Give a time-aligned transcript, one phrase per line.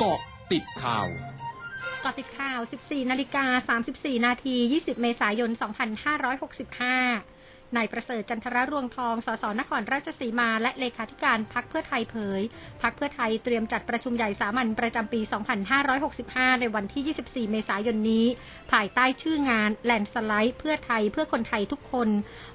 [0.00, 0.20] เกาะ
[0.52, 1.08] ติดข่าว
[2.02, 5.50] เกาะติดข่าว 14 นาฬิกา 34 นาที 20 เมษายน
[7.08, 12.40] 2565 นายประเสริฐจันทรรวงทอง สส นครราชสีมา และเลขาธิการพักเพื่อไทยเผย
[12.82, 15.20] พักเพื่อไทยเตรียมจัดประชุมใหญ่สามัญประจำปี
[15.90, 18.26] 2565 ในวันที่ 24 เมษายนนี้
[18.72, 22.08] ภายใต้ชื่องานแลนสไลด์เพื่อไทยเพื่อคนไทยทุกคน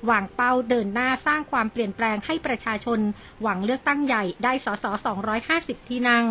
[0.06, 3.00] หวางเป้าเดินหน้าสร้างความเปลี่ยนแปลงให้ประชาชน
[3.42, 4.86] หวังเลือกตั้งใหญ่ได้สส
[5.38, 6.28] 250 ที่นั่ง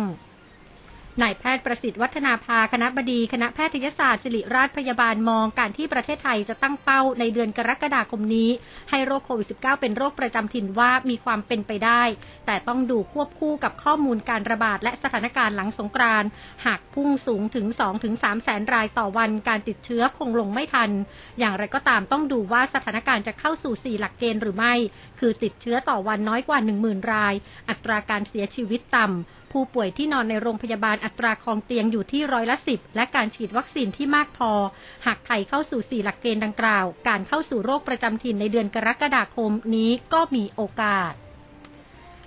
[1.21, 8.49] นายแพทย์ประสิทธิ์วัฒนาภาคณะบดีคณะแพทยศาสตร์ศิริราชพยาบาลมองการที่ประเทศไทยจะตั้งเป้าในเดือนกรกฎาคมนี้
[8.89, 12.03] ให้โรคโควิด -19 เป็นโรคประจำถิ่นว่ามีความเป็นไปได้
[12.45, 16.23] แต่ต้องดูควบคู่กับข้อมูลการระบาดและสถานการณ์หลังสงกราน
[16.65, 17.65] หากพุ่งสูงถึง
[18.05, 20.89] 2-3 แสนรายต่อวันการติดเชื้อคงลงไม่ทัน
[21.39, 24.73] อย่างไรก็ตามต้องดูว่าสถานการณ์จะเข้าสู่ 4 หลักเกณฑ์หรือไม่
[25.19, 27.33] คือติดเชื้อต่อวันน้อยกว่า 10,000 ราย
[27.69, 29.15] อัตราการเสียชีวิตต่ำ
[29.57, 34.51] ผู้ป่วยที่นอนในโรงพยาบาลอัตราคองเตียงอยู่ที่ร้อยละสิบและการฉีดวัคซีนที่มากพอ
[35.05, 41.13] หากไทยเข้าสู่สี่หลักเกณฑ์ดังกล่าว การเข้าสู่โรคประจำถิ่นในเดือนกรกฎาคมนี้ก็มีโอกาส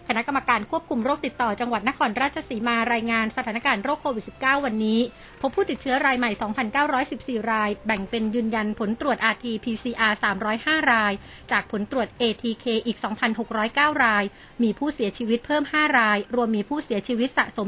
[0.08, 5.00] คณะกรรมการควบคุมโรคติดต่อจังหวัดนครราชสีมารายงานสถานการณ์โรคโควิด -19 วันนี้
[5.40, 6.30] พบผู้ติดเชื้อรายใหม่
[6.90, 10.12] 2,914 ราย แบ่งเป็นยืนยันผลตรวจ RT-PCR
[10.52, 11.12] 305 ราย
[11.52, 12.98] จากผลตรวจ ATK อีก
[13.50, 14.24] 2,609 ราย
[14.62, 17.66] มีผู้เสียชีวิตเพิ่ม 5 ราย รวมมีผู้เสียชีวิตสะสม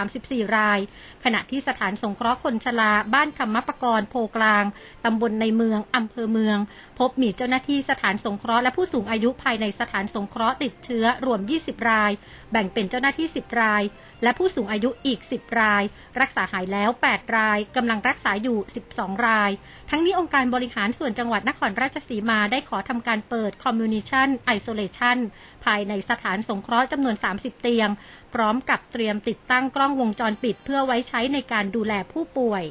[0.00, 0.78] 134 ราย
[1.24, 4.64] ขณะที่สถานสงเคราะห์คนชราบ้านธรรมปกรณ์โพกลาง
[5.04, 6.58] ตำบลในเมืองอำเภอเมือง
[6.98, 12.12] พบมีเจ้าหน้าที่สถานสงเคราะห์และผู้สูงอายุภายในสถานสงเคราะห์ติดเชื้อรวม 20ราย
[12.52, 13.82] แบ่งเป็นเจ้าหน้าที่ 10 ราย
[14.22, 15.82] และผู้สูงอายุอีก 10 ราย
[16.20, 18.58] รักษาหายแล้ว 8 รายกำลังรักษาอยู่
[18.92, 19.50] 12 ราย
[19.90, 25.18] ทั้งนี้องค์การบริหารส่วนจังหวัดนครราชสีมาได้ขอทำการเปิด Communication Isolation
[25.64, 27.88] ภายในสถานสงเคราะห์จำนวน 30 เตียง
[28.34, 32.64] พร้อมกับเตรียมติดตั้งกล้องวงจรปิด เพื่อไว้ใช้ในการดูแลผู้ป่วย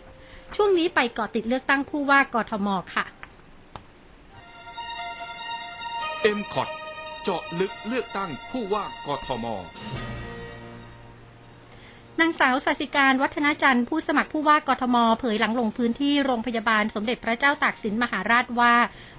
[0.56, 3.06] ช่วงนี้ไปเกาะติดเลือกตั้งผู้ว่ากทมค่ะ
[6.38, 6.81] m c o t
[7.24, 9.46] เจาะลึกเลือกตั้งผู้ว่ากทม
[12.20, 18.74] นางสาวสสิการวัฒนจันทร์ผู้สมัครผู้ว่ากทม เผยหลังลงพื้นที่โรงพยาบาลสมเด็จพระเจ้าตากสินมหาราชว่า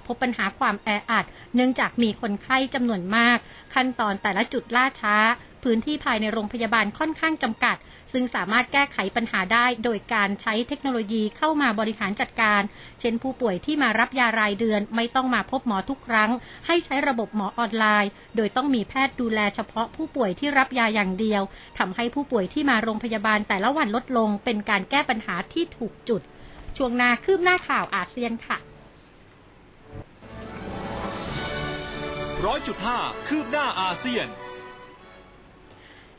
[0.05, 1.25] พบปัญหาความแออัด
[1.55, 3.37] เนื่องจากมีคนไข้จำนวนมาก
[3.73, 5.15] ขั้นตอนแต่ละจุดล่าช้า
[5.63, 7.77] พื้นที่ภายในโรงพยาบาลค่อนข้างจำกัด
[8.13, 12.61] ซึ่งสามารถแก้ไขปัญหาได้โดยการใช้เทคโนโลยีเข้ามาบริหารจัดการ
[12.99, 16.31] เช่นผู้ป่วยที่มารับยารายเดือนไม่ต้องมาพบหมอทุกครั้ง
[16.67, 21.41] ให้ใช้ระบบหมอออนไลน์ โดยต้องมีแพทย์ดูแลเฉพาะผู้ป่วยที่รับยาอย่างเดียว
[21.77, 26.21] ทำให้ผู้ป่วยที่มาโรงพยาบาลแต่ละวันลดลง เป็นการแก้ปัญหาที่ถูกจุด
[26.77, 28.57] ช่วงหน้าคืบหน้าข่าวอาเซียนค่ะ
[32.45, 32.97] ร้อยจุดห้า
[33.27, 34.27] คืบหน้าอาเซียน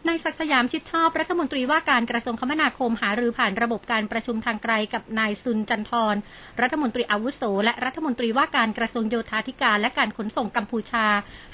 [0.08, 6.16] นายศักสยามชิดชอบรัฐมนตรีว่าการกระทรวงคมนาคมหารือผ่านระบบการประชุมทางไกลกับนายซุนจันทร
[6.60, 11.06] รัฐมนตรีอาวุโส และรัฐมนตรีว่าการกระทรวงโยธาธิการและการขนส่งกัมพูชา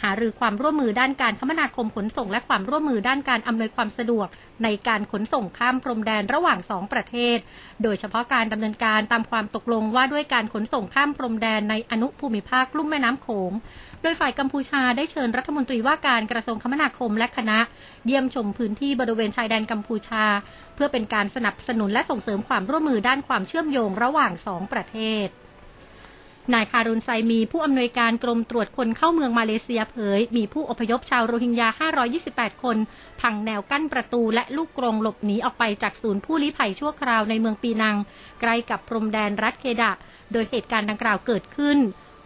[0.02, 4.28] หารือความร่วมมือด้านการคมนาคมขนส่ง และความร่วมมือด้านการอำนวยความสะดวก
[4.64, 7.38] ในการขนส่งข้ามพรมแดนระหว่างสองประเทศ
[7.82, 13.52] โดยเฉพาะการดำเนินการตามความตกลงว่าด้วยการขนส่งข้ามพรมแดนในอนุภูมิภาคลุ่มแม่น้ำโขง
[14.02, 17.58] โดยฝ่ายกัมพูชาได้เชิญรัฐมนตรีว่าการกระทรวงคมนาคมและคณะ
[18.06, 20.24] เยี่ยมชมพื้นที่บริเวณชายแดนกัมพูชา
[20.74, 25.28] เพื่อเป็นการสนับสนุนและส่งเสริมความร่วมมือด้านความเชื่อมโยงระหว่างสองประเทศ
[26.54, 31.68] นายคารุนไซมีผู้อำนวยการกรมตรวจคนเข้าเมืองมาเลเซียเผย มีผู้อพยพชาวโรฮิงญา
[32.16, 32.76] 528 คน
[33.20, 37.96] พังแนวกั้นประตูและลูกกรงหลบหนีออกไปจากศูนย์ผู้ลี้ภัยชั่วคราวในเมืองปีนัง
[38.40, 39.92] ใกล้กับพรมแดนรัฐเคดะ
[40.32, 41.78] โดยเหตุการณ์ดังกล่าวเกิดขึ้น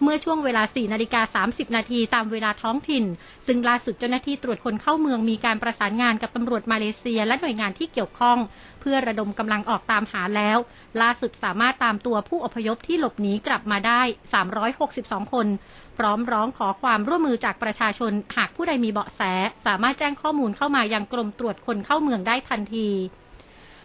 [0.03, 3.05] เมื่อช่วงเวลา 4 นาฬิกา 30 นาทีตามเวลาท้องถิ่น
[3.47, 8.39] ซึ่งล่าสุดเจ้าหน้าที่ตรวจคนเข้าเมืองมีการประสานงานกับตำรวจมาเลเซียและหน่วยงานที่เกี่ยวข้อง
[8.81, 10.59] เพื่อระดมกำลังออกตามหาแล้ว
[11.03, 14.01] ล่าสุดสามารถตามตัวผู้อพยพที่หลบหนีกลับมาได้
[14.69, 15.47] 362 คน
[15.99, 19.21] พร้อมร้องขอความร่วมมือจากประชาชน หากผู้ใดมีเบาะแส
[19.67, 22.89] สามารถแจ้งข้อมูลเข้ามายังกรมตรวจคนเข้าเมืองได้ทันที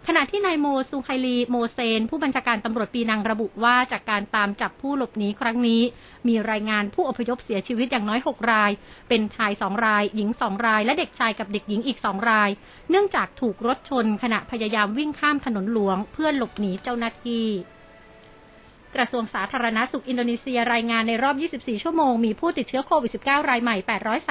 [0.08, 5.82] ขณะที่นายโมซูไฮลีโมเซน ผู้บัญชาการตำรวจปีนังระบุว่าจากการตามจับผู้หลบหนีครั้งนี้
[6.28, 8.72] มีรายงานผู้อพยพเสียชีวิตอย่างน้อย 6 ราย
[9.09, 12.50] เป็นชาย2ราย หญิง 2 ราย และเด็กชายกับเด็กหญิงอีก 2 ราย
[12.90, 17.46] เนื่องจากถูกรถชนขณะพยายามวิ่งข้ามถนนหลวง เพื่อหลบหนีเจ้าหน้าที่
[18.96, 23.76] กระทรวงสาธารณาสุขอินโดนีเซียรายงานในรอบ 24 ชั่วโมง มีผู้ติดเชื้อโควิด -19 รายใหม่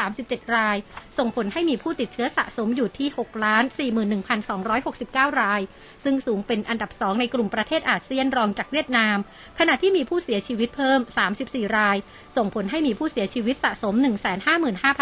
[0.01, 0.77] 837 ราย
[1.19, 3.09] ส่งผลให้มีผู้ติดเชื้อสะสมอยู่ที่
[4.23, 5.61] 6,41,269 ราย
[6.05, 9.17] ซึ่งสูงเป็นอันดับ 2 ในกลุ่มประเทศอาเซียนรองจากเวียดนาม
[9.59, 11.01] ขณะที่มีผู้เสียชีวิตเพิ่ม
[11.39, 11.97] 34 ราย
[12.37, 13.95] ส่งผลให้มีผู้เสียชีวิตสะสม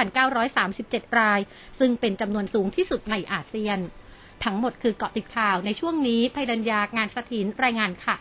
[0.06, 1.40] 155,937 ราย
[1.78, 3.78] ซึ่งเป็นจำนวนสูงที่สุดในอาเซียน
[4.44, 8.16] ทั้งหมดคือเกาะติดข่าวในช่วงนี้ภัยดัญญางานสถินรายงานค่ะ